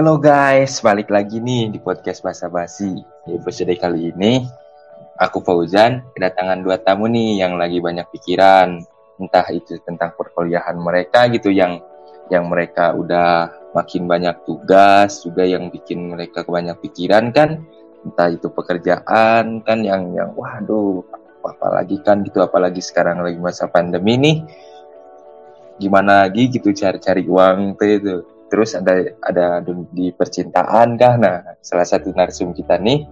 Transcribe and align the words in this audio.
Halo 0.00 0.16
guys, 0.16 0.80
balik 0.80 1.12
lagi 1.12 1.44
nih 1.44 1.68
di 1.68 1.76
podcast 1.76 2.24
Basa 2.24 2.48
Basi. 2.48 3.04
Di 3.04 3.36
episode 3.36 3.76
kali 3.76 4.08
ini, 4.08 4.40
aku 5.20 5.44
Fauzan 5.44 6.00
kedatangan 6.16 6.64
dua 6.64 6.80
tamu 6.80 7.04
nih 7.04 7.44
yang 7.44 7.60
lagi 7.60 7.84
banyak 7.84 8.08
pikiran. 8.08 8.80
Entah 9.20 9.44
itu 9.52 9.76
tentang 9.84 10.16
perkuliahan 10.16 10.80
mereka 10.80 11.28
gitu 11.28 11.52
yang 11.52 11.84
yang 12.32 12.48
mereka 12.48 12.96
udah 12.96 13.52
makin 13.76 14.08
banyak 14.08 14.40
tugas 14.48 15.20
juga 15.20 15.44
yang 15.44 15.68
bikin 15.68 16.16
mereka 16.16 16.48
banyak 16.48 16.80
pikiran 16.80 17.28
kan. 17.36 17.60
Entah 18.00 18.32
itu 18.32 18.48
pekerjaan 18.48 19.60
kan 19.60 19.78
yang 19.84 20.16
yang 20.16 20.32
waduh 20.32 21.04
apalagi 21.44 22.00
kan 22.00 22.24
gitu 22.24 22.40
apalagi 22.40 22.80
sekarang 22.80 23.20
lagi 23.20 23.36
masa 23.36 23.68
pandemi 23.68 24.16
nih 24.16 24.48
gimana 25.76 26.24
lagi 26.24 26.48
gitu 26.48 26.72
cari-cari 26.72 27.28
uang 27.28 27.76
itu 27.84 28.39
terus 28.50 28.74
ada 28.74 29.14
ada 29.22 29.62
di 29.94 30.10
percintaan 30.10 30.98
kah? 30.98 31.14
Nah 31.16 31.56
salah 31.62 31.86
satu 31.86 32.10
narsum 32.12 32.50
kita 32.50 32.76
nih 32.82 33.06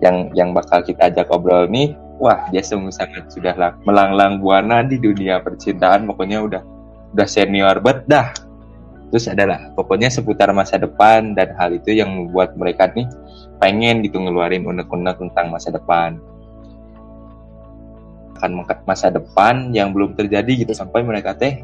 yang 0.00 0.32
yang 0.32 0.50
bakal 0.56 0.80
kita 0.80 1.12
ajak 1.12 1.28
obrol 1.28 1.68
nih 1.68 1.92
wah 2.16 2.48
dia 2.48 2.64
sungguh 2.64 2.90
sangat 2.92 3.28
sudah 3.28 3.52
melanglang 3.84 4.40
buana 4.40 4.80
di 4.80 4.96
dunia 4.96 5.44
percintaan. 5.44 6.08
Pokoknya 6.08 6.40
udah 6.40 6.62
udah 7.12 7.28
senior 7.28 7.78
bet 7.84 8.08
dah. 8.08 8.32
Terus 9.10 9.26
adalah 9.26 9.74
pokoknya 9.74 10.06
seputar 10.06 10.54
masa 10.54 10.78
depan 10.78 11.34
dan 11.34 11.52
hal 11.58 11.74
itu 11.74 11.90
yang 11.90 12.14
membuat 12.14 12.54
mereka 12.54 12.86
nih 12.94 13.10
pengen 13.58 14.06
gitu 14.06 14.22
ngeluarin 14.22 14.62
unek-unek 14.62 15.18
tentang 15.18 15.50
masa 15.50 15.74
depan. 15.74 16.16
Akan 18.38 18.64
masa 18.88 19.12
depan 19.12 19.74
yang 19.74 19.92
belum 19.92 20.16
terjadi 20.16 20.64
gitu 20.64 20.72
sampai 20.72 21.04
mereka 21.04 21.34
teh 21.36 21.60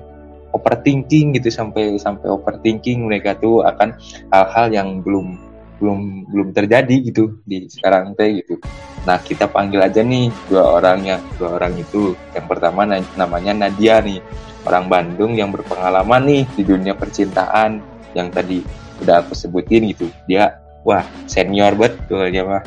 overthinking 0.54 1.34
gitu 1.38 1.48
sampai 1.50 1.98
sampai 1.98 2.30
overthinking 2.30 3.06
mereka 3.06 3.34
tuh 3.38 3.66
akan 3.66 3.96
hal-hal 4.30 4.66
yang 4.70 4.88
belum 5.02 5.38
belum 5.76 6.32
belum 6.32 6.48
terjadi 6.56 6.96
gitu 7.04 7.36
di 7.44 7.68
sekarang 7.68 8.16
teh 8.16 8.40
gitu. 8.40 8.56
Nah 9.04 9.20
kita 9.20 9.46
panggil 9.46 9.84
aja 9.84 10.00
nih 10.00 10.32
dua 10.48 10.80
orang 10.80 11.04
yang 11.04 11.20
dua 11.36 11.60
orang 11.60 11.76
itu. 11.76 12.16
Yang 12.32 12.46
pertama 12.48 12.88
namanya 13.14 13.52
Nadia 13.52 14.00
nih 14.00 14.18
orang 14.64 14.88
Bandung 14.88 15.36
yang 15.36 15.52
berpengalaman 15.52 16.22
nih 16.26 16.42
di 16.56 16.62
dunia 16.64 16.96
percintaan 16.96 17.84
yang 18.16 18.32
tadi 18.32 18.64
udah 19.04 19.22
aku 19.22 19.36
sebutin 19.36 19.92
gitu. 19.92 20.08
Dia 20.24 20.56
wah 20.82 21.04
senior 21.28 21.76
betul 21.76 22.32
dia 22.32 22.42
mah. 22.42 22.64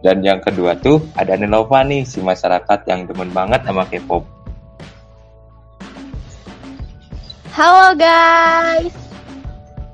Dan 0.00 0.24
yang 0.24 0.40
kedua 0.40 0.80
tuh 0.80 1.04
ada 1.12 1.36
Nelova 1.36 1.84
nih 1.84 2.08
si 2.08 2.24
masyarakat 2.24 2.88
yang 2.88 3.04
demen 3.04 3.28
banget 3.36 3.60
sama 3.68 3.84
K-pop 3.84 4.39
Halo 7.60 7.92
guys, 7.92 8.88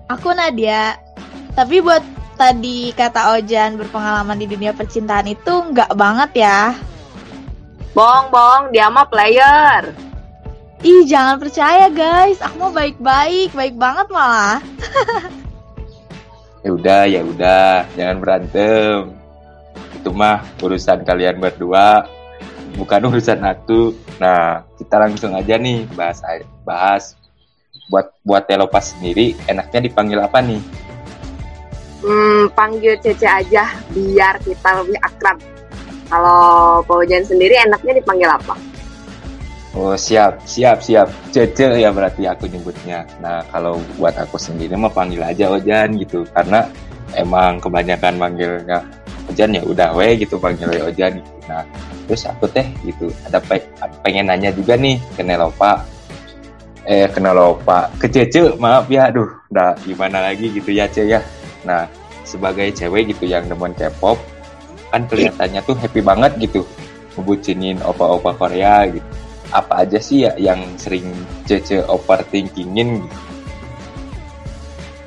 aku 0.06 0.30
Nadia. 0.30 1.02
Tapi 1.50 1.82
buat 1.82 1.98
tadi 2.38 2.94
kata 2.94 3.34
Ojan 3.34 3.74
berpengalaman 3.74 4.38
di 4.38 4.46
dunia 4.46 4.70
percintaan 4.70 5.26
itu 5.26 5.74
nggak 5.74 5.90
banget 5.98 6.46
ya. 6.46 6.78
Bong, 7.90 8.30
bong, 8.30 8.70
dia 8.70 8.86
mah 8.86 9.10
player. 9.10 9.90
Ih, 10.86 11.10
jangan 11.10 11.42
percaya 11.42 11.90
guys, 11.90 12.38
aku 12.38 12.54
mau 12.54 12.70
baik-baik, 12.70 13.50
baik 13.50 13.74
banget 13.74 14.06
malah. 14.14 14.62
ya 16.62 16.70
udah, 16.70 17.02
ya 17.10 17.20
udah, 17.26 17.82
jangan 17.98 18.16
berantem. 18.22 19.10
Itu 19.90 20.14
mah 20.14 20.38
urusan 20.62 21.02
kalian 21.02 21.42
berdua, 21.42 22.06
bukan 22.78 23.10
urusan 23.10 23.42
aku. 23.42 23.90
Nah, 24.22 24.62
kita 24.78 25.02
langsung 25.02 25.34
aja 25.34 25.58
nih 25.58 25.82
bahas 25.98 26.22
bahas 26.62 27.25
buat 27.90 28.06
buat 28.26 28.44
Telopas 28.50 28.94
sendiri 28.96 29.38
enaknya 29.46 29.86
dipanggil 29.86 30.18
apa 30.18 30.42
nih? 30.42 30.60
Hmm, 32.06 32.46
panggil 32.54 32.94
Cece 33.02 33.26
aja 33.26 33.66
biar 33.90 34.38
kita 34.42 34.70
lebih 34.84 34.98
akrab. 35.02 35.38
Kalau 36.06 36.78
Paujan 36.86 37.26
sendiri 37.26 37.58
enaknya 37.58 37.98
dipanggil 37.98 38.30
apa? 38.30 38.54
Oh 39.76 39.92
siap, 39.98 40.40
siap, 40.46 40.80
siap. 40.80 41.10
Cece 41.34 41.76
ya 41.76 41.90
berarti 41.90 42.24
aku 42.30 42.46
nyebutnya. 42.46 43.04
Nah 43.18 43.42
kalau 43.50 43.82
buat 43.98 44.14
aku 44.16 44.38
sendiri 44.38 44.78
mah 44.78 44.92
panggil 44.92 45.20
aja 45.20 45.50
Ojan 45.50 45.98
gitu. 45.98 46.22
Karena 46.30 46.64
emang 47.18 47.58
kebanyakan 47.58 48.14
manggilnya 48.16 48.86
Ojan 49.26 49.58
ya 49.58 49.62
udah 49.66 49.90
we 49.98 50.14
gitu 50.22 50.38
panggil 50.38 50.70
Ojan 50.86 51.18
gitu. 51.18 51.32
Nah 51.50 51.66
terus 52.06 52.22
aku 52.22 52.46
teh 52.46 52.64
gitu 52.86 53.10
ada 53.26 53.42
pe 53.42 53.58
pengen 54.06 54.30
nanya 54.30 54.54
juga 54.54 54.78
nih 54.78 55.02
ke 55.18 55.26
Nelopa 55.26 55.82
eh 56.86 57.10
kenal 57.10 57.34
lupa 57.34 57.90
ke 57.98 58.06
Cece 58.06 58.54
maaf 58.62 58.86
ya 58.86 59.10
aduh 59.10 59.26
udah 59.50 59.74
gimana 59.82 60.22
lagi 60.22 60.54
gitu 60.54 60.70
ya 60.70 60.86
Ce 60.86 61.02
ya. 61.02 61.18
Nah 61.66 61.90
sebagai 62.22 62.70
cewek 62.70 63.10
gitu 63.10 63.26
yang 63.26 63.46
demen 63.50 63.74
K-pop 63.74 64.18
kan 64.94 65.02
kelihatannya 65.10 65.60
tuh 65.66 65.74
happy 65.74 65.98
banget 65.98 66.38
gitu 66.38 66.62
ngebucinin 67.18 67.82
opa-opa 67.82 68.38
Korea 68.38 68.86
gitu. 68.86 69.06
Apa 69.50 69.82
aja 69.82 69.98
sih 69.98 70.26
ya 70.26 70.32
yang 70.38 70.62
sering 70.78 71.10
Cece 71.50 71.82
overthinkingin 71.90 73.02
gitu? 73.02 73.18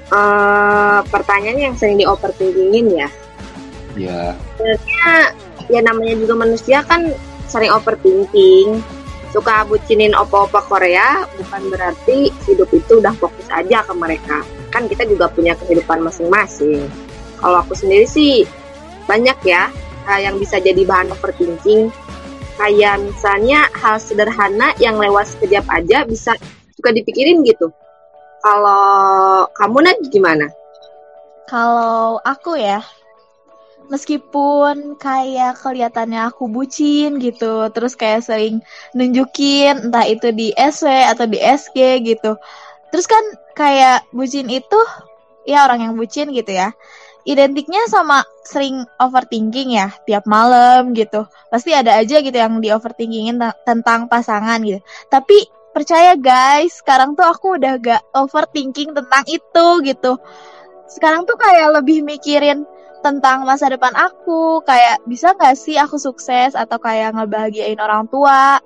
Uh, 0.09 0.99
pertanyaan 1.07 1.71
yang 1.71 1.75
sering 1.79 1.95
di 1.95 2.03
overthinkingin 2.03 2.87
ya? 2.91 3.09
Ya 3.95 4.35
sebenarnya 4.59 5.07
ya 5.71 5.79
namanya 5.85 6.15
juga 6.19 6.33
manusia 6.35 6.83
kan 6.83 7.07
sering 7.47 7.71
overthinking 7.71 8.83
suka 9.29 9.61
bucinin 9.69 10.17
opa-opa 10.17 10.65
Korea 10.65 11.25
bukan 11.37 11.69
berarti 11.69 12.33
hidup 12.49 12.69
itu 12.73 12.97
udah 12.97 13.13
fokus 13.17 13.45
aja 13.53 13.85
ke 13.85 13.93
mereka. 13.93 14.41
Kan 14.73 14.89
kita 14.89 15.05
juga 15.05 15.29
punya 15.29 15.53
kehidupan 15.57 16.01
masing-masing. 16.01 16.89
Kalau 17.37 17.61
aku 17.61 17.77
sendiri 17.77 18.09
sih 18.09 18.43
banyak 19.05 19.37
ya 19.45 19.69
yang 20.17 20.41
bisa 20.41 20.57
jadi 20.57 20.81
bahan 20.85 21.13
overthinking. 21.13 21.93
Kayak 22.59 22.99
misalnya 23.05 23.71
hal 23.71 24.01
sederhana 24.01 24.75
yang 24.81 24.99
lewat 24.99 25.31
sekejap 25.31 25.63
aja 25.71 26.03
bisa 26.03 26.35
suka 26.75 26.91
dipikirin 26.91 27.45
gitu. 27.45 27.71
Kalau 28.43 29.47
kamu 29.55 29.77
nanti 29.85 30.11
gimana? 30.11 30.47
Kalau 31.47 32.19
aku 32.21 32.59
ya, 32.59 32.83
meskipun 33.89 34.95
kayak 35.01 35.57
kelihatannya 35.59 36.29
aku 36.29 36.45
bucin 36.47 37.17
gitu 37.17 37.67
terus 37.73 37.97
kayak 37.97 38.21
sering 38.23 38.61
nunjukin 38.93 39.89
entah 39.89 40.05
itu 40.05 40.29
di 40.31 40.53
SW 40.53 40.87
atau 41.09 41.25
di 41.25 41.41
SG 41.41 42.05
gitu. 42.05 42.37
Terus 42.89 43.05
kan 43.09 43.21
kayak 43.57 44.05
bucin 44.13 44.47
itu 44.49 44.79
ya 45.45 45.65
orang 45.65 45.89
yang 45.89 45.93
bucin 45.97 46.29
gitu 46.31 46.53
ya. 46.53 46.73
Identiknya 47.27 47.85
sama 47.91 48.23
sering 48.47 48.85
overthinking 48.97 49.75
ya 49.75 49.93
tiap 50.07 50.25
malam 50.25 50.95
gitu. 50.97 51.27
Pasti 51.51 51.75
ada 51.75 51.99
aja 51.99 52.21
gitu 52.23 52.33
yang 52.33 52.57
di 52.63 52.73
overthinkingin 52.73 53.37
tentang 53.67 54.09
pasangan 54.09 54.57
gitu. 54.63 54.81
Tapi 55.11 55.45
percaya 55.69 56.17
guys 56.17 56.81
sekarang 56.81 57.13
tuh 57.13 57.27
aku 57.29 57.61
udah 57.61 57.77
gak 57.77 58.01
overthinking 58.17 58.97
tentang 58.97 59.23
itu 59.29 59.67
gitu. 59.85 60.17
Sekarang 60.89 61.29
tuh 61.29 61.37
kayak 61.37 61.81
lebih 61.81 62.01
mikirin 62.01 62.65
tentang 62.99 63.43
masa 63.47 63.71
depan 63.71 63.91
aku. 63.95 64.63
Kayak 64.63 65.03
bisa 65.07 65.33
nggak 65.35 65.55
sih 65.55 65.75
aku 65.75 65.99
sukses 65.99 66.53
atau 66.55 66.77
kayak 66.79 67.15
ngebahagiain 67.15 67.79
orang 67.79 68.07
tua 68.07 68.59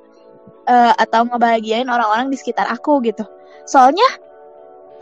uh, 0.68 0.94
atau 0.98 1.28
ngebahagiain 1.28 1.88
orang-orang 1.88 2.30
di 2.30 2.38
sekitar 2.38 2.68
aku 2.70 3.02
gitu. 3.06 3.24
Soalnya 3.64 4.06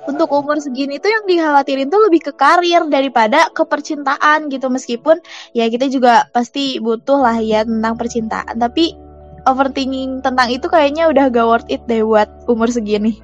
untuk 0.09 0.33
umur 0.33 0.57
segini 0.57 0.97
tuh 0.97 1.13
yang 1.13 1.25
dikhawatirin 1.29 1.93
tuh 1.93 2.01
lebih 2.09 2.25
ke 2.25 2.33
karir 2.33 2.81
daripada 2.89 3.49
ke 3.53 3.63
percintaan 3.65 4.49
gitu. 4.49 4.69
Meskipun 4.69 5.21
ya 5.53 5.69
kita 5.69 5.89
juga 5.89 6.29
pasti 6.33 6.81
butuh 6.81 7.21
lah 7.21 7.37
ya 7.41 7.61
tentang 7.65 7.97
percintaan. 7.97 8.57
Tapi 8.57 8.97
overthinking 9.49 10.21
tentang 10.21 10.49
itu 10.53 10.69
kayaknya 10.69 11.09
udah 11.09 11.29
gak 11.33 11.47
worth 11.47 11.69
it 11.69 11.81
deh 11.89 12.05
buat 12.05 12.29
umur 12.45 12.69
segini. 12.69 13.21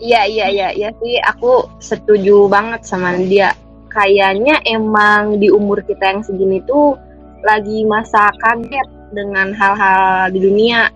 Iya 0.00 0.24
iya 0.24 0.46
iya 0.48 0.68
iya 0.72 0.90
sih. 0.96 1.20
Aku 1.36 1.68
setuju 1.82 2.48
banget 2.48 2.86
sama 2.88 3.14
dia 3.20 3.52
kayaknya 3.90 4.62
emang 4.64 5.42
di 5.42 5.50
umur 5.50 5.82
kita 5.82 6.14
yang 6.14 6.22
segini 6.22 6.62
tuh 6.64 6.94
lagi 7.42 7.82
masa 7.84 8.30
kaget 8.38 8.86
dengan 9.10 9.50
hal-hal 9.52 10.30
di 10.30 10.40
dunia. 10.40 10.88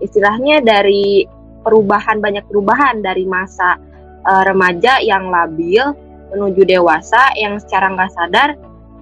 Istilahnya 0.00 0.64
dari 0.64 1.28
perubahan 1.62 2.18
banyak 2.18 2.48
perubahan 2.48 3.04
dari 3.04 3.28
masa 3.28 3.78
uh, 4.26 4.42
remaja 4.42 4.98
yang 4.98 5.30
labil 5.30 5.94
menuju 6.32 6.64
dewasa 6.64 7.36
yang 7.36 7.60
secara 7.60 7.92
nggak 7.92 8.12
sadar 8.16 8.50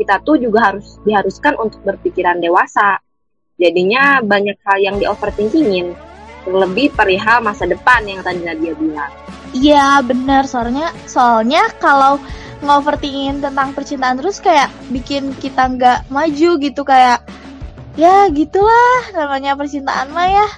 kita 0.00 0.16
tuh 0.24 0.40
juga 0.40 0.72
harus 0.72 0.96
diharuskan 1.04 1.60
untuk 1.60 1.84
berpikiran 1.84 2.40
dewasa. 2.40 2.96
Jadinya 3.60 4.24
banyak 4.24 4.56
hal 4.64 4.80
yang 4.80 4.96
di 4.96 5.04
overthinkingin, 5.04 5.92
terlebih 6.48 6.88
perihal 6.96 7.44
masa 7.44 7.68
depan 7.68 8.08
yang 8.08 8.24
tadi 8.24 8.40
Nadia 8.40 8.72
bilang. 8.72 9.12
Iya 9.52 10.00
benar 10.00 10.48
soalnya 10.48 10.88
soalnya 11.04 11.68
kalau 11.76 12.16
ngoverthinking 12.60 13.40
tentang 13.40 13.72
percintaan 13.72 14.20
terus 14.20 14.38
kayak 14.38 14.68
bikin 14.92 15.32
kita 15.36 15.68
nggak 15.68 15.98
maju 16.12 16.50
gitu 16.60 16.82
kayak 16.84 17.24
ya 17.98 18.28
gitulah 18.30 19.12
namanya 19.16 19.56
percintaan 19.56 20.12
mah 20.12 20.28
ya. 20.28 20.48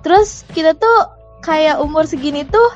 Terus 0.00 0.48
kita 0.50 0.74
tuh 0.78 0.98
kayak 1.44 1.80
umur 1.80 2.08
segini 2.08 2.44
tuh 2.48 2.70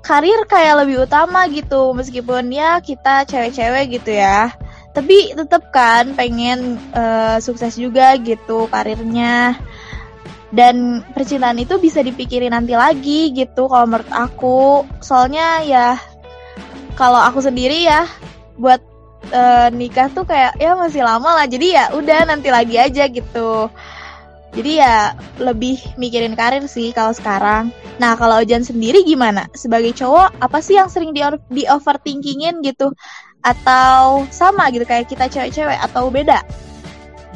karir 0.00 0.48
kayak 0.48 0.84
lebih 0.84 1.04
utama 1.04 1.44
gitu 1.52 1.92
meskipun 1.92 2.48
ya 2.48 2.80
kita 2.80 3.28
cewek-cewek 3.28 4.00
gitu 4.00 4.16
ya. 4.16 4.52
Tapi 4.96 5.36
tetap 5.36 5.68
kan 5.70 6.16
pengen 6.16 6.80
uh, 6.96 7.38
sukses 7.38 7.76
juga 7.76 8.16
gitu 8.18 8.66
karirnya. 8.72 9.60
Dan 10.48 11.04
percintaan 11.12 11.60
itu 11.60 11.76
bisa 11.76 12.00
dipikirin 12.00 12.56
nanti 12.56 12.72
lagi 12.72 13.36
gitu 13.36 13.68
kalau 13.68 13.84
menurut 13.84 14.08
aku. 14.08 14.88
Soalnya 15.04 15.60
ya 15.60 16.00
kalau 16.98 17.22
aku 17.22 17.38
sendiri 17.38 17.86
ya 17.86 18.10
buat 18.58 18.82
uh, 19.30 19.70
nikah 19.70 20.10
tuh 20.10 20.26
kayak 20.26 20.58
ya 20.58 20.74
masih 20.74 21.06
lama 21.06 21.30
lah 21.38 21.46
jadi 21.46 21.66
ya 21.70 21.84
udah 21.94 22.26
nanti 22.26 22.50
lagi 22.50 22.74
aja 22.74 23.06
gitu 23.06 23.70
jadi 24.58 24.82
ya 24.82 24.96
lebih 25.38 25.78
mikirin 26.00 26.32
karir 26.32 26.64
sih 26.66 26.90
kalau 26.96 27.12
sekarang. 27.12 27.68
Nah 28.00 28.16
kalau 28.16 28.40
Ojan 28.40 28.64
sendiri 28.64 29.04
gimana? 29.04 29.44
Sebagai 29.52 29.92
cowok 29.92 30.40
apa 30.40 30.58
sih 30.64 30.80
yang 30.80 30.88
sering 30.88 31.12
di, 31.12 31.20
di 31.52 31.68
overthinkingin 31.68 32.64
gitu? 32.64 32.90
Atau 33.44 34.24
sama 34.32 34.72
gitu 34.72 34.88
kayak 34.88 35.06
kita 35.06 35.28
cewek-cewek 35.28 35.78
atau 35.78 36.08
beda? 36.08 36.40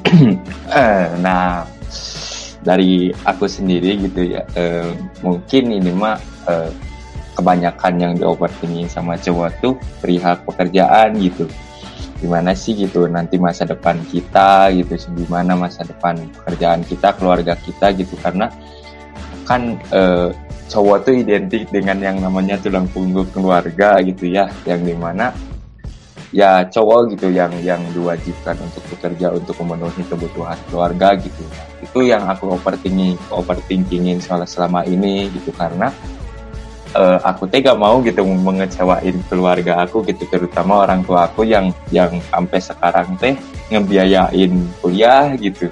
Eh, 0.72 1.06
nah 1.20 1.68
dari 2.64 3.12
aku 3.28 3.44
sendiri 3.44 4.00
gitu 4.00 4.24
ya 4.24 4.40
uh, 4.56 4.88
mungkin 5.20 5.68
ini 5.68 5.92
mah 5.92 6.16
uh, 6.48 6.72
kebanyakan 7.32 7.92
yang 7.98 8.12
di 8.16 8.24
overthinking 8.24 8.88
sama 8.88 9.16
cowok 9.16 9.50
tuh 9.60 9.74
perihal 10.00 10.38
pekerjaan 10.44 11.16
gitu. 11.18 11.48
Gimana 12.22 12.54
sih 12.54 12.78
gitu 12.78 13.10
nanti 13.10 13.40
masa 13.40 13.66
depan 13.66 13.98
kita 14.06 14.70
gitu 14.76 14.94
gimana 15.18 15.58
masa 15.58 15.82
depan 15.82 16.16
pekerjaan 16.42 16.86
kita 16.86 17.16
keluarga 17.18 17.58
kita 17.58 17.90
gitu. 17.98 18.14
Karena 18.20 18.46
kan 19.42 19.80
uh, 19.90 20.30
cowok 20.70 20.98
tuh 21.08 21.14
identik 21.18 21.66
dengan 21.68 21.98
yang 21.98 22.22
namanya 22.22 22.56
tulang 22.62 22.86
punggung 22.86 23.26
keluarga 23.34 23.98
gitu 24.04 24.30
ya. 24.30 24.46
Yang 24.68 24.92
di 24.92 24.94
mana 24.94 25.34
ya 26.32 26.64
cowok 26.64 27.18
gitu 27.18 27.28
yang 27.28 27.52
yang 27.60 27.82
diwajibkan 27.92 28.56
untuk 28.56 28.80
bekerja 28.88 29.34
untuk 29.36 29.52
memenuhi 29.60 30.00
kebutuhan 30.08 30.56
keluarga 30.64 31.12
gitu 31.20 31.44
itu 31.82 32.08
yang 32.08 32.24
aku 32.24 32.56
overthinking 32.56 33.20
overthinkingin 33.28 34.16
soal 34.22 34.40
selama 34.48 34.86
ini 34.88 35.28
gitu. 35.28 35.52
Karena 35.52 35.92
uh, 36.96 37.18
aku 37.24 37.48
tega 37.48 37.72
mau 37.76 38.00
gitu 38.04 38.24
mengecewain 38.24 39.16
keluarga 39.28 39.84
aku 39.84 40.04
gitu 40.06 40.24
terutama 40.28 40.84
orang 40.84 41.04
tua 41.04 41.28
aku 41.28 41.44
yang 41.44 41.72
yang 41.90 42.12
sampai 42.32 42.60
sekarang 42.60 43.16
teh 43.18 43.34
ngebiayain 43.72 44.52
kuliah 44.80 45.32
gitu. 45.40 45.68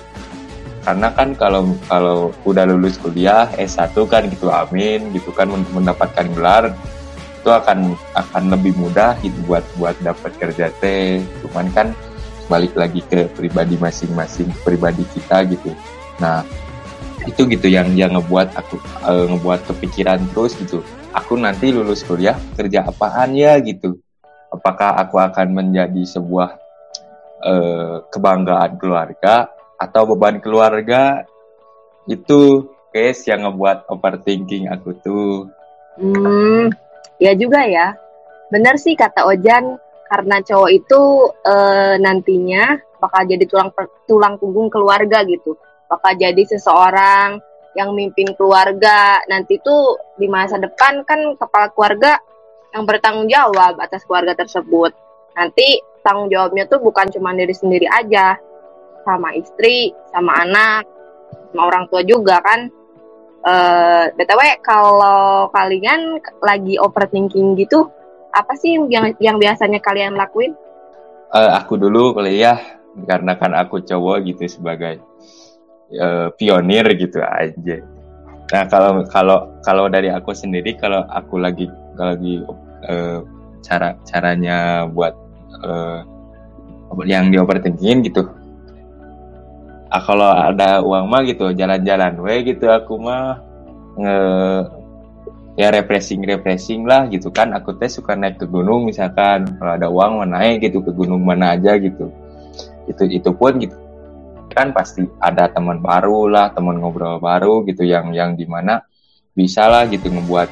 Karena 0.81 1.13
kan 1.13 1.37
kalau 1.37 1.77
kalau 1.85 2.33
udah 2.49 2.65
lulus 2.65 2.97
kuliah 2.97 3.45
S1 3.61 3.93
kan 4.09 4.25
gitu 4.33 4.49
amin 4.49 5.13
gitu 5.13 5.29
kan 5.37 5.53
mendapatkan 5.53 6.25
gelar 6.33 6.73
itu 7.41 7.49
akan 7.49 7.97
akan 8.17 8.53
lebih 8.53 8.77
mudah 8.77 9.17
gitu 9.21 9.37
buat 9.45 9.65
buat 9.77 9.97
dapat 10.01 10.33
kerja 10.41 10.73
teh. 10.81 11.21
Cuman 11.45 11.69
kan 11.77 11.93
balik 12.49 12.75
lagi 12.75 13.05
ke 13.07 13.29
pribadi 13.37 13.77
masing-masing 13.77 14.49
pribadi 14.65 15.05
kita 15.13 15.45
gitu. 15.47 15.77
Nah 16.19 16.43
itu 17.29 17.41
gitu 17.49 17.67
yang 17.69 17.93
yang 17.97 18.17
ngebuat 18.17 18.57
aku 18.57 18.77
uh, 19.05 19.27
ngebuat 19.29 19.69
kepikiran 19.69 20.21
terus 20.33 20.57
gitu 20.57 20.81
aku 21.13 21.37
nanti 21.37 21.73
lulus 21.75 22.05
kuliah 22.05 22.39
kerja 22.57 22.87
apaan 22.87 23.37
ya 23.37 23.59
gitu 23.61 24.01
apakah 24.49 24.97
aku 24.97 25.21
akan 25.21 25.53
menjadi 25.53 26.03
sebuah 26.07 26.57
uh, 27.45 28.07
kebanggaan 28.09 28.81
keluarga 28.81 29.53
atau 29.81 30.15
beban 30.15 30.41
keluarga 30.41 31.25
itu 32.09 32.69
guys 32.91 33.23
yang 33.29 33.45
ngebuat 33.45 33.89
overthinking 33.93 34.73
aku 34.73 34.97
tuh 35.05 35.49
hmm 36.01 36.91
Ya 37.21 37.37
juga 37.37 37.69
ya. 37.69 37.95
Benar 38.49 38.81
sih 38.81 38.97
kata 38.97 39.29
Ojan, 39.29 39.77
karena 40.09 40.41
cowok 40.41 40.71
itu 40.73 41.01
e, 41.45 41.55
nantinya 42.01 42.81
bakal 42.99 43.29
jadi 43.29 43.45
tulang 43.45 43.71
tulang 44.09 44.35
punggung 44.41 44.73
keluarga 44.73 45.23
gitu. 45.29 45.55
Bakal 45.91 46.15
jadi 46.23 46.43
seseorang 46.47 47.43
yang 47.75 47.95
mimpin 47.95 48.31
keluarga. 48.35 49.19
Nanti 49.27 49.59
tuh 49.63 49.99
di 50.19 50.27
masa 50.31 50.59
depan 50.59 51.03
kan 51.07 51.35
kepala 51.35 51.71
keluarga 51.75 52.19
yang 52.71 52.87
bertanggung 52.87 53.27
jawab 53.27 53.79
atas 53.83 54.07
keluarga 54.07 54.39
tersebut. 54.39 54.95
Nanti 55.35 55.83
tanggung 56.07 56.31
jawabnya 56.31 56.67
tuh 56.71 56.81
bukan 56.83 57.11
cuma 57.11 57.35
diri 57.35 57.55
sendiri 57.55 57.87
aja, 57.91 58.39
sama 59.03 59.35
istri, 59.35 59.91
sama 60.15 60.47
anak, 60.47 60.87
sama 61.51 61.63
orang 61.67 61.85
tua 61.91 62.03
juga 62.07 62.39
kan. 62.43 62.71
Uh, 63.41 64.13
eh, 64.13 64.21
btw 64.21 64.61
kalau 64.61 65.49
kalian 65.49 66.21
lagi 66.45 66.77
overthinking 66.77 67.57
gitu, 67.57 67.89
apa 68.37 68.53
sih 68.53 68.77
yang 68.93 69.17
yang 69.17 69.41
biasanya 69.41 69.81
kalian 69.81 70.13
lakuin? 70.13 70.53
Uh, 71.33 71.57
aku 71.57 71.81
dulu 71.81 72.13
kali 72.13 72.45
ya, 72.45 72.61
karena 73.09 73.41
kan 73.41 73.57
aku 73.57 73.81
cowok 73.81 74.29
gitu 74.29 74.45
sebagai 74.45 75.01
uh, 75.99 76.29
pionir 76.39 76.87
gitu 76.95 77.19
aja. 77.19 77.77
Nah 78.51 78.65
kalau 78.67 79.07
kalau 79.07 79.39
kalau 79.63 79.85
dari 79.87 80.11
aku 80.11 80.35
sendiri, 80.35 80.75
kalau 80.79 81.07
aku 81.11 81.39
lagi 81.39 81.71
lagi 81.99 82.43
uh, 82.87 83.23
cara 83.63 83.95
caranya 84.07 84.87
buat 84.91 85.15
uh, 85.63 86.03
yang 87.07 87.31
di 87.31 87.39
overthinking 87.39 88.03
gitu, 88.11 88.27
ah, 89.95 90.03
kalau 90.03 90.31
ada 90.35 90.83
uang 90.83 91.07
mah 91.07 91.23
gitu 91.23 91.55
jalan-jalan 91.55 92.19
we 92.19 92.43
gitu 92.43 92.67
aku 92.67 92.99
mah 92.99 93.39
nge 93.95 94.17
ya 95.55 95.69
refreshing 95.71 96.27
refreshing 96.27 96.83
lah 96.83 97.07
gitu 97.07 97.31
kan. 97.31 97.55
Aku 97.55 97.79
teh 97.79 97.87
suka 97.87 98.19
naik 98.19 98.43
ke 98.43 98.47
gunung 98.51 98.91
misalkan 98.91 99.47
kalau 99.63 99.73
ada 99.79 99.87
uang 99.87 100.23
mau 100.23 100.27
naik 100.27 100.67
gitu 100.67 100.83
ke 100.83 100.91
gunung 100.91 101.23
mana 101.23 101.55
aja 101.55 101.79
gitu. 101.79 102.11
Itu 102.91 103.07
itu 103.07 103.31
pun 103.31 103.63
gitu 103.63 103.80
kan 104.51 104.75
pasti 104.75 105.07
ada 105.23 105.47
teman 105.49 105.79
baru 105.79 106.27
lah 106.27 106.51
teman 106.51 106.83
ngobrol 106.83 107.23
baru 107.23 107.63
gitu 107.65 107.87
yang 107.87 108.11
yang 108.11 108.35
di 108.35 108.45
mana 108.45 108.83
bisa 109.33 109.71
lah 109.71 109.87
gitu 109.87 110.11
membuat 110.11 110.51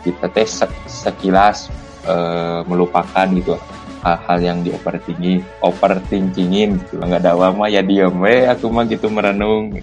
kita 0.00 0.30
teh 0.32 0.48
sekilas 0.88 1.68
uh, 2.08 2.64
melupakan 2.64 3.26
gitu 3.34 3.58
hal-hal 4.00 4.38
yang 4.40 4.64
di 4.64 4.72
overthinking 4.72 5.44
overthinkingin 5.60 6.80
gitu 6.80 6.96
nggak 6.96 7.20
ada 7.20 7.36
mah 7.52 7.68
ya 7.68 7.84
diem 7.84 8.16
we 8.16 8.48
aku 8.48 8.72
mah 8.72 8.88
gitu 8.88 9.12
merenung. 9.12 9.76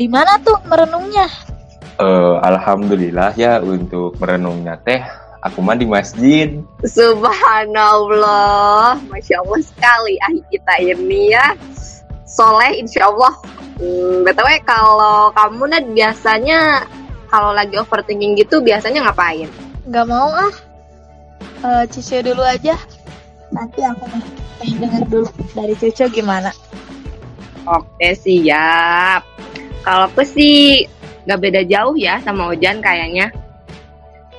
Di 0.00 0.08
mana 0.08 0.40
tuh 0.40 0.56
merenungnya? 0.64 1.28
Uh, 2.00 2.40
alhamdulillah 2.40 3.36
ya 3.36 3.60
untuk 3.60 4.16
merenungnya 4.16 4.80
teh 4.80 5.04
aku 5.44 5.60
mah 5.60 5.76
di 5.76 5.84
masjid. 5.84 6.56
Subhanallah 6.88 8.16
masya 9.12 9.44
allah 9.44 9.60
sekali 9.60 10.16
ah 10.24 10.32
kita 10.48 10.80
ini 10.80 11.36
ya 11.36 11.52
soleh 12.32 12.80
insya 12.80 13.12
allah 13.12 13.36
hmm, 13.76 14.24
btw 14.24 14.48
kalau 14.64 15.28
kamu 15.36 15.68
nih 15.68 15.82
biasanya 15.92 16.88
kalau 17.32 17.56
lagi 17.56 17.80
overthinking 17.80 18.36
gitu 18.36 18.60
biasanya 18.60 19.08
ngapain? 19.08 19.48
Nggak 19.88 20.04
mau 20.04 20.28
ah. 20.28 20.52
Uh, 21.64 21.84
dulu 22.20 22.44
aja. 22.44 22.76
Nanti 23.48 23.80
aku 23.80 24.04
pengen 24.60 24.84
dengar 24.84 25.02
dulu 25.08 25.28
dari 25.56 25.72
Cucu 25.72 26.12
gimana. 26.12 26.52
Oke 27.64 28.12
siap. 28.12 29.24
Kalau 29.80 30.12
aku 30.12 30.22
sih 30.28 30.84
nggak 31.24 31.40
beda 31.40 31.60
jauh 31.64 31.96
ya 31.96 32.20
sama 32.20 32.52
Ojan 32.52 32.84
kayaknya. 32.84 33.32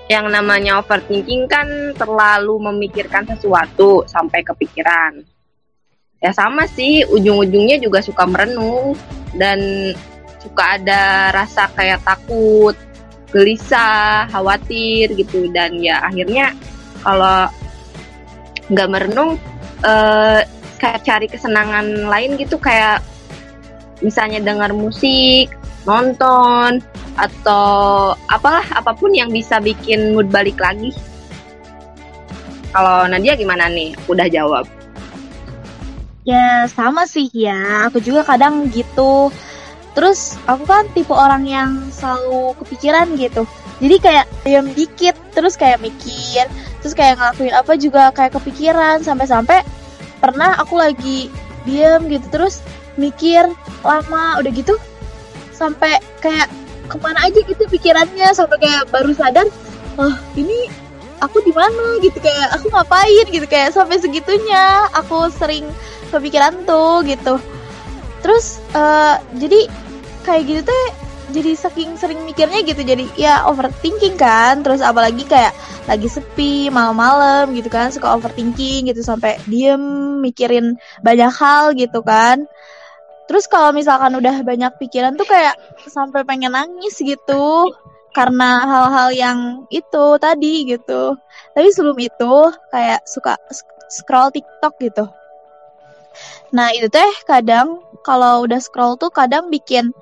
Yang 0.06 0.26
namanya 0.30 0.78
overthinking 0.78 1.50
kan 1.50 1.98
terlalu 1.98 2.62
memikirkan 2.62 3.26
sesuatu 3.26 4.06
sampai 4.06 4.46
kepikiran 4.46 5.33
ya 6.24 6.32
sama 6.32 6.64
sih 6.72 7.04
ujung-ujungnya 7.12 7.84
juga 7.84 8.00
suka 8.00 8.24
merenung 8.24 8.96
dan 9.36 9.92
suka 10.40 10.80
ada 10.80 11.36
rasa 11.36 11.68
kayak 11.76 12.00
takut 12.08 12.80
gelisah 13.36 14.32
khawatir 14.32 15.12
gitu. 15.20 15.52
Dan 15.52 15.84
ya 15.84 16.00
akhirnya 16.00 16.56
kalau 17.04 17.52
nggak 18.72 18.88
merenung 18.88 19.36
kayak 20.80 21.04
cari 21.04 21.28
kesenangan 21.28 22.08
lain 22.08 22.40
gitu 22.40 22.56
kayak 22.56 23.04
misalnya 24.00 24.40
dengar 24.40 24.72
musik 24.72 25.52
nonton 25.84 26.80
atau 27.20 28.16
apalah 28.32 28.64
apa 28.72 28.96
pun 28.96 29.12
yang 29.12 29.28
bisa 29.28 29.60
bikin 29.60 30.16
mood 30.16 30.32
balik 30.32 30.56
lagi. 30.56 30.96
Kalau 32.72 33.06
Nadia 33.06 33.36
gimana 33.36 33.68
nih? 33.68 33.92
Udah 34.08 34.26
jawab 34.32 34.66
ya 36.24 36.68
sama 36.72 37.04
sih 37.08 37.28
ya. 37.32 37.88
Aku 37.88 38.00
juga 38.00 38.24
kadang 38.24 38.68
gitu. 38.72 39.32
Terus 39.94 40.40
aku 40.50 40.66
kan 40.66 40.90
tipe 40.98 41.14
orang 41.14 41.46
yang 41.46 41.72
selalu 41.94 42.58
kepikiran 42.64 43.14
gitu. 43.14 43.46
Jadi 43.78 43.96
kayak 44.00 44.26
diam 44.48 44.68
dikit 44.74 45.16
terus 45.36 45.60
kayak 45.60 45.84
mikir 45.84 46.48
terus 46.82 46.96
kayak 46.96 47.16
ngelakuin 47.16 47.54
apa 47.54 47.74
juga 47.78 48.04
kayak 48.16 48.34
kepikiran. 48.40 49.06
Sampai-sampai 49.06 49.62
pernah 50.18 50.58
aku 50.58 50.80
lagi 50.80 51.30
diem 51.68 52.10
gitu 52.10 52.26
terus 52.34 52.64
mikir 52.98 53.48
lama 53.84 54.38
udah 54.40 54.52
gitu 54.52 54.76
sampai 55.56 56.00
kayak 56.20 56.52
ke 56.90 56.98
mana 57.00 57.30
aja 57.30 57.40
gitu 57.46 57.64
pikirannya. 57.70 58.34
Sampai 58.34 58.58
kayak 58.58 58.90
baru 58.90 59.14
sadar 59.14 59.46
oh 60.02 60.16
ini 60.34 60.72
aku 61.22 61.40
di 61.46 61.54
mana? 61.54 62.02
Gitu 62.02 62.18
kayak 62.18 62.58
aku 62.58 62.68
ngapain? 62.74 63.26
Gitu 63.30 63.46
kayak 63.46 63.72
sampai 63.78 64.02
segitunya. 64.02 64.90
Aku 65.06 65.30
sering 65.30 65.70
kepikiran 66.14 66.70
tuh 66.70 67.02
gitu. 67.04 67.42
Terus 68.22 68.62
uh, 68.78 69.18
jadi 69.36 69.68
kayak 70.24 70.44
gitu 70.48 70.62
tuh 70.70 70.84
jadi 71.34 71.58
saking 71.58 71.98
sering 71.98 72.22
mikirnya 72.30 72.62
gitu 72.62 72.86
jadi 72.86 73.04
ya 73.18 73.44
overthinking 73.50 74.16
kan. 74.16 74.62
Terus 74.62 74.80
apalagi 74.86 75.26
kayak 75.26 75.52
lagi 75.90 76.08
sepi 76.08 76.72
malam-malam 76.72 77.52
gitu 77.58 77.68
kan 77.68 77.92
suka 77.92 78.16
overthinking 78.16 78.88
gitu 78.88 79.04
sampai 79.04 79.36
diem 79.50 79.82
mikirin 80.24 80.80
banyak 81.04 81.32
hal 81.34 81.74
gitu 81.76 82.00
kan. 82.06 82.46
Terus 83.28 83.50
kalau 83.50 83.74
misalkan 83.74 84.14
udah 84.14 84.44
banyak 84.46 84.72
pikiran 84.80 85.18
tuh 85.18 85.28
kayak 85.28 85.58
sampai 85.90 86.24
pengen 86.24 86.54
nangis 86.54 86.96
gitu 87.02 87.72
karena 88.14 88.62
hal-hal 88.64 89.10
yang 89.12 89.40
itu 89.74 90.06
tadi 90.22 90.70
gitu. 90.70 91.18
Tapi 91.58 91.68
sebelum 91.74 91.98
itu 91.98 92.34
kayak 92.72 93.04
suka 93.10 93.36
scroll 93.90 94.32
TikTok 94.32 94.76
gitu 94.80 95.06
nah 96.56 96.70
itu 96.74 96.88
teh 96.92 97.14
kadang 97.26 97.82
kalau 98.04 98.44
udah 98.46 98.60
scroll 98.60 99.00
tuh 99.00 99.10
kadang 99.10 99.48
bikin 99.48 99.96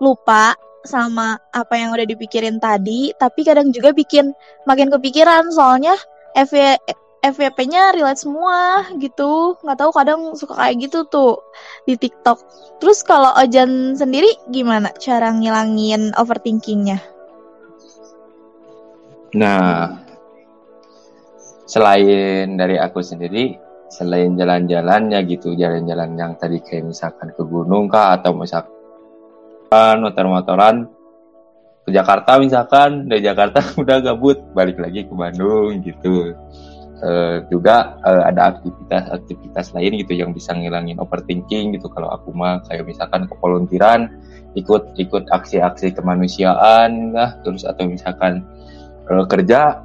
lupa 0.00 0.56
sama 0.80 1.36
apa 1.52 1.76
yang 1.76 1.92
udah 1.92 2.08
dipikirin 2.08 2.56
tadi, 2.56 3.12
tapi 3.20 3.44
kadang 3.44 3.68
juga 3.68 3.92
bikin 3.92 4.32
makin 4.64 4.88
kepikiran 4.88 5.52
soalnya 5.52 5.92
FV, 6.32 6.80
FVP-nya 7.20 7.92
relate 7.92 8.24
semua 8.24 8.88
gitu. 8.96 9.60
Nggak 9.60 9.76
tahu 9.76 9.90
kadang 9.92 10.20
suka 10.36 10.56
kayak 10.56 10.88
gitu 10.88 11.04
tuh 11.04 11.44
di 11.84 12.00
TikTok. 12.00 12.40
Terus 12.80 13.04
kalau 13.04 13.36
Ojan 13.36 13.92
sendiri 13.92 14.32
gimana 14.48 14.88
cara 14.96 15.28
ngilangin 15.36 16.16
overthinkingnya? 16.16 16.96
Nah, 19.36 20.00
selain 21.68 22.56
dari 22.56 22.80
aku 22.80 23.04
sendiri, 23.04 23.60
selain 23.90 24.38
jalan-jalannya 24.38 25.18
gitu, 25.26 25.58
jalan-jalan 25.58 26.14
yang 26.14 26.32
tadi 26.38 26.62
kayak 26.62 26.94
misalkan 26.94 27.34
ke 27.34 27.42
gunung 27.42 27.90
kah 27.90 28.14
atau 28.16 28.32
misalkan 28.32 28.70
motor-motoran 30.00 30.86
ke 31.84 31.90
Jakarta 31.90 32.38
misalkan 32.38 33.10
dari 33.10 33.26
Jakarta 33.26 33.58
udah 33.82 33.98
gabut 34.00 34.38
balik 34.54 34.78
lagi 34.78 35.04
ke 35.04 35.12
Bandung 35.12 35.82
gitu. 35.82 36.32
Uh, 37.00 37.40
juga 37.48 37.96
uh, 38.04 38.28
ada 38.28 38.52
aktivitas-aktivitas 38.52 39.72
lain 39.72 40.04
gitu 40.04 40.20
yang 40.20 40.36
bisa 40.36 40.52
ngilangin 40.52 41.00
overthinking 41.00 41.72
gitu. 41.72 41.88
Kalau 41.88 42.12
aku 42.12 42.30
mah 42.36 42.60
kayak 42.68 42.84
misalkan 42.84 43.24
ke 43.24 43.34
volunteeran 43.40 44.12
ikut 44.52 44.98
ikut 45.00 45.24
aksi-aksi 45.32 45.96
kemanusiaan 45.96 47.16
lah 47.16 47.40
terus 47.40 47.64
atau 47.64 47.88
misalkan 47.88 48.44
uh, 49.08 49.24
kerja 49.24 49.80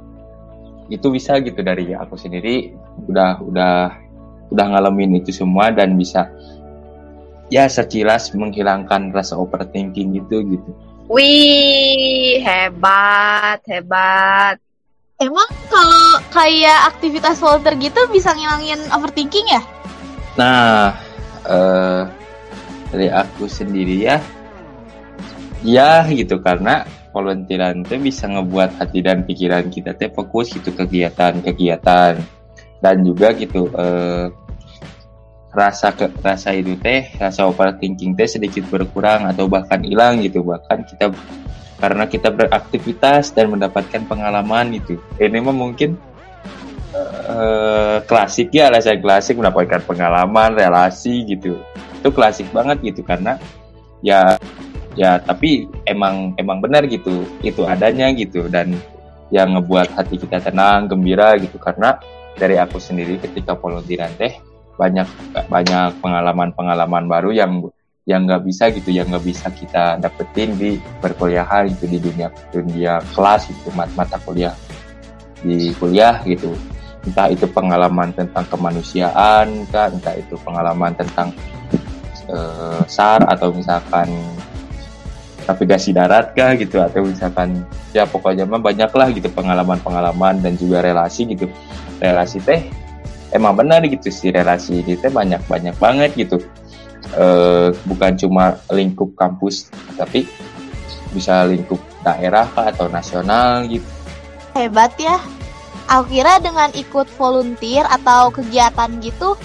itu 0.86 1.06
bisa 1.10 1.38
gitu 1.42 1.58
dari 1.62 1.92
aku 1.92 2.14
sendiri 2.14 2.74
udah 3.10 3.42
udah 3.42 3.74
udah 4.54 4.66
ngalamin 4.70 5.18
itu 5.18 5.34
semua 5.34 5.74
dan 5.74 5.98
bisa 5.98 6.30
ya 7.50 7.66
sekilas 7.66 8.34
menghilangkan 8.34 9.10
rasa 9.14 9.38
overthinking 9.38 10.22
gitu 10.22 10.42
gitu. 10.46 10.70
Wih, 11.06 12.42
hebat, 12.42 13.62
hebat. 13.70 14.58
Emang 15.22 15.46
kalau 15.70 16.18
kayak 16.34 16.90
aktivitas 16.92 17.38
volunteer 17.38 17.78
gitu 17.78 18.00
bisa 18.10 18.34
ngilangin 18.34 18.82
overthinking 18.90 19.46
ya? 19.46 19.62
Nah, 20.34 20.98
uh, 21.46 22.10
dari 22.90 23.08
aku 23.08 23.46
sendiri 23.46 24.02
ya, 24.02 24.18
ya 25.62 26.04
gitu 26.10 26.42
karena 26.42 26.84
volunteeran 27.16 27.80
itu 27.80 27.96
bisa 27.96 28.28
ngebuat 28.28 28.76
hati 28.76 29.00
dan 29.00 29.24
pikiran 29.24 29.72
kita 29.72 29.96
teh 29.96 30.12
fokus 30.12 30.52
gitu 30.52 30.76
kegiatan-kegiatan 30.76 32.20
dan 32.84 32.96
juga 33.00 33.32
gitu 33.32 33.72
uh, 33.72 34.28
rasa 35.56 35.96
ke 35.96 36.12
rasa 36.20 36.52
itu 36.52 36.76
teh 36.76 37.08
rasa 37.16 37.48
overthinking 37.48 38.12
teh 38.12 38.28
sedikit 38.28 38.68
berkurang 38.68 39.24
atau 39.24 39.48
bahkan 39.48 39.80
hilang 39.80 40.20
gitu. 40.20 40.44
Bahkan 40.44 40.84
kita 40.84 41.08
karena 41.80 42.04
kita 42.04 42.28
beraktivitas 42.28 43.32
dan 43.32 43.48
mendapatkan 43.48 44.04
pengalaman 44.04 44.76
itu. 44.76 45.00
Ini 45.16 45.40
mah 45.40 45.56
mungkin 45.56 45.96
uh, 46.92 48.04
klasik 48.04 48.52
ya 48.52 48.68
rasa 48.68 49.00
klasik 49.00 49.40
mendapatkan 49.40 49.80
pengalaman 49.88 50.52
relasi 50.52 51.24
gitu. 51.24 51.56
Itu 51.96 52.12
klasik 52.12 52.52
banget 52.52 52.84
gitu 52.84 53.00
karena 53.00 53.40
ya 54.04 54.36
ya 54.96 55.20
tapi 55.20 55.68
emang 55.84 56.34
emang 56.40 56.58
benar 56.58 56.88
gitu 56.88 57.22
itu 57.44 57.62
adanya 57.68 58.10
gitu. 58.16 58.48
Dan 58.48 58.74
yang 59.30 59.58
ngebuat 59.58 59.94
hati 59.94 60.18
kita 60.18 60.42
tenang 60.42 60.88
gembira 60.90 61.36
gitu. 61.38 61.60
Karena 61.60 62.00
dari 62.36 62.56
aku 62.60 62.80
sendiri 62.80 63.20
ketika 63.20 63.54
volunteeran 63.56 64.12
teh 64.16 64.36
banyak 64.76 65.08
banyak 65.48 65.96
pengalaman-pengalaman 66.04 67.08
baru 67.08 67.32
yang 67.32 67.64
yang 68.06 68.22
nggak 68.22 68.46
bisa 68.46 68.70
gitu 68.70 68.94
yang 68.94 69.10
nggak 69.10 69.24
bisa 69.26 69.50
kita 69.50 69.98
dapetin 69.98 70.54
di 70.54 70.78
perkuliahan 71.02 71.66
itu 71.66 71.90
di 71.90 71.98
dunia 71.98 72.30
dunia 72.54 73.02
kelas 73.16 73.50
itu 73.50 73.68
mata, 73.74 73.92
mata 73.98 74.16
kuliah. 74.22 74.54
Di 75.42 75.74
kuliah 75.76 76.22
gitu. 76.22 76.54
Entah 77.06 77.30
itu 77.30 77.46
pengalaman 77.50 78.10
tentang 78.14 78.46
kemanusiaan 78.50 79.66
kah 79.70 79.90
entah 79.90 80.14
itu 80.18 80.34
pengalaman 80.42 80.90
tentang 80.94 81.30
uh, 82.30 82.82
sar 82.86 83.22
atau 83.26 83.54
misalkan 83.54 84.10
navigasi 85.46 85.94
darat 85.94 86.34
kah 86.34 86.58
gitu 86.58 86.82
atau 86.82 87.06
misalkan 87.06 87.62
ya 87.94 88.02
pokoknya 88.02 88.44
mah 88.44 88.58
banyak 88.58 88.90
lah 88.90 89.08
gitu 89.14 89.30
pengalaman-pengalaman 89.30 90.42
dan 90.42 90.58
juga 90.58 90.82
relasi 90.82 91.22
gitu. 91.30 91.46
Relasi 92.02 92.42
teh 92.42 92.66
emang 93.30 93.54
benar 93.54 93.86
gitu 93.86 94.10
sih 94.10 94.34
relasi 94.34 94.82
kita 94.82 95.08
banyak 95.08 95.40
banyak 95.46 95.74
banget 95.78 96.10
gitu. 96.18 96.42
E, 97.14 97.26
bukan 97.86 98.18
cuma 98.18 98.58
lingkup 98.74 99.14
kampus 99.14 99.70
tapi 99.94 100.26
bisa 101.14 101.46
lingkup 101.46 101.78
daerah 102.02 102.50
kah 102.50 102.74
atau 102.74 102.90
nasional 102.90 103.64
gitu. 103.70 103.86
Hebat 104.58 104.98
ya. 104.98 105.22
Aku 105.86 106.10
kira 106.10 106.42
dengan 106.42 106.74
ikut 106.74 107.06
volunteer 107.14 107.86
atau 107.86 108.34
kegiatan 108.34 108.90
gitu 108.98 109.38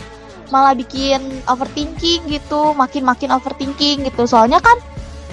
malah 0.50 0.75
bikin 0.75 1.22
overthinking 1.48 2.27
gitu 2.27 2.74
makin-makin 2.74 3.29
overthinking 3.29 4.10
gitu. 4.10 4.25
Soalnya 4.25 4.58
kan 4.58 4.75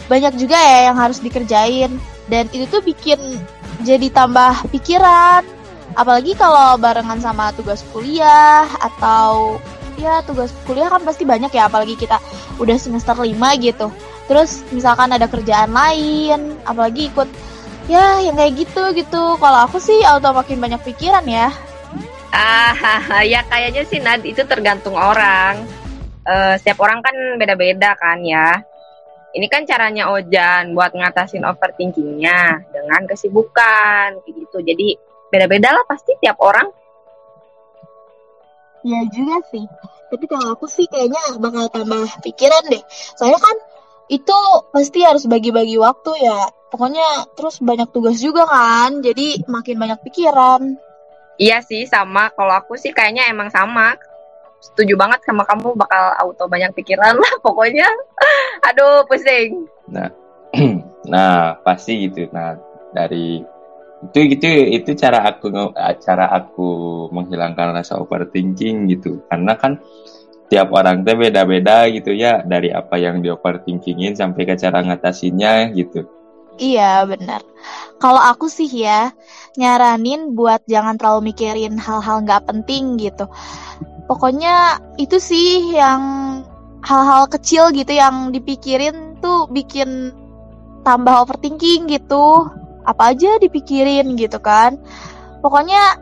banyak 0.08 0.34
juga 0.40 0.56
ya 0.56 0.90
yang 0.90 0.96
harus 0.96 1.20
dikerjain. 1.20 1.92
Dan 2.28 2.44
itu 2.52 2.64
tuh 2.68 2.80
bikin 2.80 3.20
jadi 3.84 4.08
tambah 4.10 4.68
pikiran. 4.72 5.44
Apalagi 5.96 6.36
kalau 6.36 6.76
barengan 6.80 7.20
sama 7.20 7.52
tugas 7.56 7.84
kuliah 7.92 8.68
atau 8.80 9.56
ya 9.98 10.22
tugas 10.24 10.54
kuliah 10.64 10.86
kan 10.88 11.02
pasti 11.02 11.26
banyak 11.26 11.50
ya 11.50 11.66
apalagi 11.66 11.98
kita 11.98 12.20
udah 12.60 12.76
semester 12.76 13.16
5 13.16 13.36
gitu. 13.60 13.92
Terus 14.28 14.64
misalkan 14.72 15.12
ada 15.12 15.24
kerjaan 15.28 15.72
lain 15.72 16.56
apalagi 16.68 17.08
ikut 17.08 17.28
ya 17.88 18.20
yang 18.20 18.36
kayak 18.36 18.64
gitu 18.64 18.82
gitu. 18.96 19.22
Kalau 19.40 19.58
aku 19.64 19.80
sih 19.80 20.04
auto 20.04 20.32
makin 20.32 20.60
banyak 20.60 20.80
pikiran 20.84 21.24
ya. 21.24 21.48
Ah 22.32 22.76
ya 23.32 23.40
kayaknya 23.48 23.82
sih 23.88 24.00
Nad 24.00 24.24
itu 24.24 24.44
tergantung 24.44 24.96
orang. 24.96 25.64
Uh, 26.28 26.60
setiap 26.60 26.84
orang 26.84 27.00
kan 27.00 27.16
beda-beda 27.40 27.96
kan 27.96 28.20
ya 28.20 28.67
ini 29.36 29.46
kan 29.46 29.68
caranya 29.68 30.08
Ojan 30.08 30.72
buat 30.72 30.96
ngatasin 30.96 31.44
overthinkingnya 31.44 32.72
dengan 32.72 33.02
kesibukan 33.04 34.24
gitu. 34.24 34.64
Jadi 34.64 34.96
beda-beda 35.28 35.76
lah 35.76 35.84
pasti 35.84 36.16
tiap 36.16 36.40
orang. 36.40 36.68
Ya 38.86 39.04
juga 39.12 39.44
sih. 39.52 39.68
Tapi 40.08 40.24
kalau 40.24 40.56
aku 40.56 40.64
sih 40.64 40.88
kayaknya 40.88 41.36
bakal 41.36 41.68
tambah 41.68 42.08
pikiran 42.24 42.72
deh. 42.72 42.80
Soalnya 43.20 43.40
kan 43.42 43.56
itu 44.08 44.38
pasti 44.72 45.04
harus 45.04 45.28
bagi-bagi 45.28 45.76
waktu 45.76 46.24
ya. 46.24 46.48
Pokoknya 46.72 47.28
terus 47.36 47.60
banyak 47.60 47.92
tugas 47.92 48.16
juga 48.24 48.48
kan. 48.48 49.04
Jadi 49.04 49.44
makin 49.44 49.76
banyak 49.76 50.00
pikiran. 50.08 50.80
Iya 51.36 51.60
sih 51.60 51.84
sama. 51.84 52.32
Kalau 52.32 52.56
aku 52.56 52.80
sih 52.80 52.96
kayaknya 52.96 53.28
emang 53.28 53.52
sama 53.52 54.00
setuju 54.58 54.98
banget 54.98 55.22
sama 55.24 55.46
kamu 55.46 55.74
bakal 55.78 56.14
auto 56.18 56.44
banyak 56.50 56.74
pikiran 56.74 57.14
lah 57.16 57.34
pokoknya. 57.46 57.86
Aduh 58.66 59.06
pusing. 59.06 59.66
Nah 59.90 60.10
nah 61.12 61.58
pasti 61.62 62.08
gitu. 62.10 62.28
Nah 62.34 62.58
dari 62.92 63.42
itu 63.98 64.18
gitu 64.30 64.46
itu 64.46 64.90
cara 64.94 65.26
aku 65.26 65.50
cara 65.98 66.30
aku 66.30 66.68
menghilangkan 67.10 67.74
rasa 67.74 67.98
overthinking 67.98 68.90
gitu. 68.90 69.22
Karena 69.30 69.54
kan 69.58 69.78
tiap 70.48 70.72
orang 70.72 71.04
tuh 71.04 71.16
beda-beda 71.18 71.84
gitu 71.92 72.16
ya 72.16 72.40
dari 72.40 72.72
apa 72.72 72.96
yang 72.96 73.20
di 73.20 73.28
overthinkingin 73.28 74.16
sampai 74.16 74.48
ke 74.48 74.54
cara 74.56 74.80
ngatasinnya 74.80 75.76
gitu. 75.76 76.08
Iya 76.58 77.06
benar. 77.06 77.46
Kalau 78.02 78.18
aku 78.18 78.50
sih 78.50 78.66
ya 78.66 79.14
nyaranin 79.54 80.34
buat 80.34 80.62
jangan 80.66 80.98
terlalu 80.98 81.30
mikirin 81.30 81.78
hal-hal 81.78 82.22
nggak 82.26 82.46
penting 82.50 82.98
gitu 82.98 83.30
pokoknya 84.08 84.80
itu 84.96 85.20
sih 85.20 85.76
yang 85.76 86.02
hal-hal 86.82 87.28
kecil 87.28 87.70
gitu 87.76 87.92
yang 87.92 88.32
dipikirin 88.32 89.20
tuh 89.20 89.46
bikin 89.52 90.10
tambah 90.82 91.28
overthinking 91.28 91.86
gitu. 91.92 92.48
Apa 92.88 93.12
aja 93.12 93.36
dipikirin 93.36 94.16
gitu 94.16 94.40
kan. 94.40 94.80
Pokoknya 95.44 96.00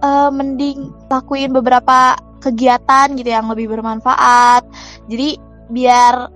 uh, 0.00 0.30
mending 0.30 0.94
lakuin 1.10 1.50
beberapa 1.50 2.14
kegiatan 2.38 3.18
gitu 3.18 3.28
yang 3.28 3.50
lebih 3.50 3.74
bermanfaat. 3.74 4.62
Jadi 5.10 5.42
biar 5.68 6.30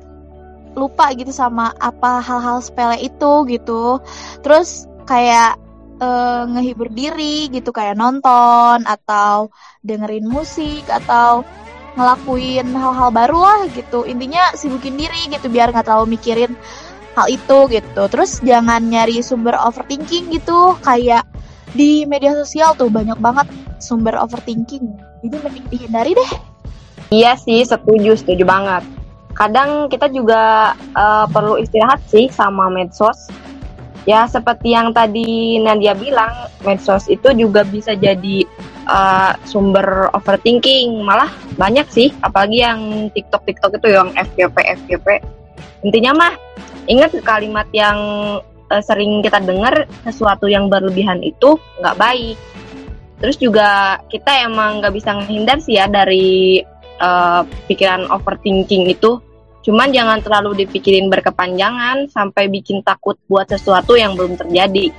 lupa 0.74 1.12
gitu 1.14 1.30
sama 1.30 1.70
apa 1.78 2.18
hal-hal 2.18 2.58
sepele 2.58 2.98
itu 2.98 3.46
gitu. 3.46 4.02
Terus 4.42 4.90
kayak 5.06 5.60
uh, 5.98 6.44
ngehibur 6.48 6.88
diri 6.92 7.50
gitu 7.52 7.74
kayak 7.74 7.98
nonton 7.98 8.86
atau 8.86 9.50
dengerin 9.82 10.24
musik 10.24 10.86
atau 10.88 11.42
ngelakuin 11.98 12.72
hal-hal 12.72 13.10
baru 13.12 13.40
lah 13.40 13.60
gitu. 13.72 14.08
Intinya 14.08 14.54
sibukin 14.56 14.96
diri 14.96 15.28
gitu 15.28 15.52
biar 15.52 15.74
nggak 15.74 15.84
terlalu 15.84 16.16
mikirin 16.16 16.56
hal 17.12 17.26
itu 17.28 17.58
gitu. 17.68 18.02
Terus 18.08 18.40
jangan 18.40 18.80
nyari 18.88 19.20
sumber 19.20 19.56
overthinking 19.60 20.32
gitu 20.32 20.76
kayak 20.80 21.28
di 21.72 22.04
media 22.08 22.32
sosial 22.36 22.76
tuh 22.76 22.88
banyak 22.88 23.16
banget 23.20 23.48
sumber 23.80 24.16
overthinking. 24.16 24.88
Jadi 25.20 25.36
mending 25.40 25.66
dihindari 25.68 26.12
deh. 26.16 26.32
Iya 27.12 27.36
sih 27.36 27.60
setuju 27.64 28.16
setuju 28.16 28.48
banget. 28.48 28.84
Kadang 29.32 29.88
kita 29.88 30.08
juga 30.12 30.72
uh, 30.96 31.24
perlu 31.28 31.60
istirahat 31.60 32.00
sih 32.08 32.28
sama 32.32 32.68
medsos 32.68 33.28
ya 34.08 34.26
seperti 34.26 34.74
yang 34.74 34.90
tadi 34.90 35.58
Nadia 35.62 35.94
bilang 35.94 36.50
medsos 36.66 37.06
itu 37.06 37.30
juga 37.34 37.62
bisa 37.62 37.94
jadi 37.94 38.46
uh, 38.90 39.34
sumber 39.46 40.10
overthinking. 40.14 41.02
Malah 41.06 41.30
banyak 41.54 41.86
sih 41.90 42.08
apalagi 42.22 42.62
yang 42.62 43.10
TikTok 43.14 43.46
TikTok 43.46 43.78
itu 43.78 43.88
yang 43.94 44.10
FGP 44.14 44.56
FGP 44.84 45.06
intinya 45.82 46.12
mah 46.14 46.32
ingat 46.86 47.14
kalimat 47.26 47.66
yang 47.74 47.98
uh, 48.70 48.82
sering 48.82 49.22
kita 49.22 49.42
dengar 49.42 49.86
sesuatu 50.06 50.46
yang 50.46 50.70
berlebihan 50.70 51.20
itu 51.22 51.58
nggak 51.82 51.98
baik. 51.98 52.38
Terus 53.22 53.38
juga 53.38 54.02
kita 54.10 54.46
emang 54.50 54.82
nggak 54.82 54.94
bisa 54.98 55.14
menghindar 55.14 55.62
sih 55.62 55.78
ya 55.78 55.86
dari 55.86 56.58
uh, 56.98 57.46
pikiran 57.70 58.10
overthinking 58.10 58.90
itu 58.90 59.22
cuman 59.62 59.94
jangan 59.94 60.18
terlalu 60.20 60.66
dipikirin 60.66 61.06
berkepanjangan 61.08 62.10
sampai 62.10 62.50
bikin 62.50 62.82
takut 62.82 63.14
buat 63.30 63.46
sesuatu 63.46 63.94
yang 63.94 64.18
belum 64.18 64.34
terjadi. 64.38 64.90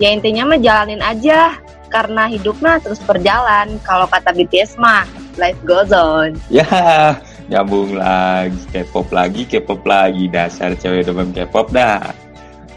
Ya 0.00 0.12
intinya 0.12 0.52
mah 0.52 0.60
jalanin 0.60 1.00
aja 1.00 1.56
karena 1.92 2.28
hidupnya 2.28 2.80
terus 2.80 3.00
berjalan. 3.04 3.76
Kalau 3.84 4.08
kata 4.08 4.32
BTS 4.32 4.80
mah 4.80 5.04
life 5.36 5.58
goes 5.64 5.92
on. 5.92 6.36
Ya 6.48 6.68
nyambung 7.50 7.96
lagi 7.96 8.56
K-pop 8.72 9.12
lagi 9.12 9.44
K-pop 9.44 9.84
lagi. 9.84 10.28
Dasar 10.28 10.76
cewek 10.76 11.08
demam 11.08 11.32
K-pop 11.32 11.72
dah. 11.72 12.12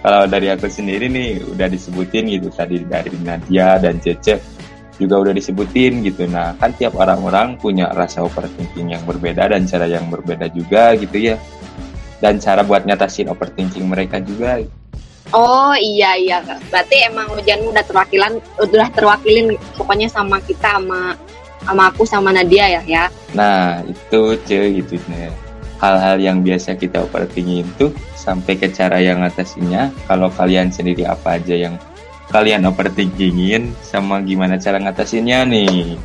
Kalau 0.05 0.29
dari 0.29 0.53
aku 0.53 0.69
sendiri 0.69 1.09
nih 1.09 1.41
udah 1.49 1.65
disebutin 1.65 2.29
gitu 2.29 2.53
tadi 2.53 2.77
dari 2.85 3.09
Nadia 3.25 3.81
dan 3.81 3.97
Cece 3.97 4.37
juga 4.95 5.27
udah 5.27 5.33
disebutin 5.35 6.03
gitu. 6.03 6.27
Nah 6.27 6.55
kan 6.59 6.71
tiap 6.75 6.95
orang-orang 6.95 7.59
punya 7.59 7.91
rasa 7.91 8.23
overthinking 8.23 8.95
yang 8.95 9.03
berbeda 9.03 9.51
dan 9.51 9.67
cara 9.67 9.85
yang 9.87 10.07
berbeda 10.07 10.47
juga 10.51 10.95
gitu 10.95 11.33
ya. 11.33 11.35
Dan 12.23 12.39
cara 12.39 12.63
buat 12.63 12.87
nyatasin 12.87 13.27
overthinking 13.27 13.85
mereka 13.85 14.23
juga. 14.23 14.63
Oh 15.35 15.75
iya 15.75 16.15
iya. 16.15 16.39
Berarti 16.71 16.95
emang 17.07 17.27
hujanmu 17.33 17.75
udah 17.75 17.85
terwakilan 17.85 18.33
udah 18.61 18.87
terwakilin 18.95 19.59
pokoknya 19.75 20.07
sama 20.07 20.39
kita 20.43 20.79
sama 20.79 21.17
sama 21.65 21.83
aku 21.89 22.03
sama 22.07 22.29
Nadia 22.31 22.79
ya 22.79 22.81
ya. 22.85 23.03
Nah 23.33 23.83
itu 23.83 24.37
cuy 24.47 24.79
gitu 24.79 24.95
hal-hal 25.81 26.17
yang 26.23 26.39
biasa 26.39 26.79
kita 26.79 27.03
overthinking 27.03 27.67
itu 27.67 27.91
sampai 28.15 28.55
ke 28.55 28.71
cara 28.71 29.01
yang 29.03 29.21
ngatasinnya. 29.21 29.91
Kalau 30.07 30.31
kalian 30.31 30.71
sendiri 30.71 31.03
apa 31.03 31.35
aja 31.35 31.53
yang 31.53 31.75
kalian 32.33 32.65
overthinkingin 32.65 33.73
sama 33.85 34.21
gimana 34.25 34.57
cara 34.57 34.81
ngatasinnya 34.81 35.45
nih 35.45 35.97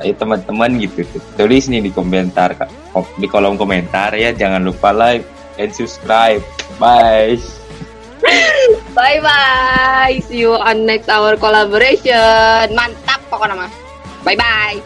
Ayo 0.00 0.16
teman-teman 0.16 0.80
gitu 0.80 1.04
tulis 1.36 1.68
nih 1.68 1.84
di 1.84 1.92
komentar 1.92 2.56
di 3.20 3.26
kolom 3.28 3.60
komentar 3.60 4.16
ya 4.16 4.32
jangan 4.32 4.64
lupa 4.64 4.96
like 4.96 5.28
and 5.60 5.76
subscribe 5.76 6.40
bye 6.80 7.36
bye 8.96 9.20
bye 9.20 10.16
see 10.24 10.40
you 10.40 10.56
on 10.56 10.88
next 10.88 11.12
our 11.12 11.36
collaboration 11.36 12.72
mantap 12.72 13.20
pokoknya 13.28 13.68
mah 13.68 13.72
Bye 14.20 14.36
bye. 14.36 14.78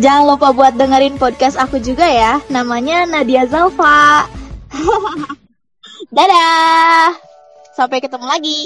Jangan 0.00 0.24
lupa 0.24 0.56
buat 0.56 0.72
dengerin 0.80 1.20
podcast 1.20 1.60
aku 1.60 1.76
juga 1.76 2.08
ya. 2.08 2.40
Namanya 2.48 3.04
Nadia 3.04 3.44
Zalfa. 3.44 4.24
Dadah. 6.16 7.12
Sampai 7.76 8.00
ketemu 8.00 8.24
lagi. 8.24 8.58